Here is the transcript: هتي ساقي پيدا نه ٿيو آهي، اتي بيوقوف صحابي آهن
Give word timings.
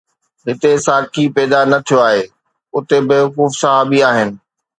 هتي 0.47 0.71
ساقي 0.85 1.23
پيدا 1.35 1.59
نه 1.71 1.77
ٿيو 1.85 1.99
آهي، 2.09 2.21
اتي 2.75 2.97
بيوقوف 3.09 3.51
صحابي 3.61 3.99
آهن 4.11 4.29